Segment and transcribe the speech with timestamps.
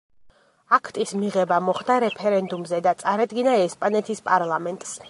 [0.77, 4.99] აქტის მიღება მოხდა რეფერენდუმზე და წარედგინა ესპანეთის პარლამენტს.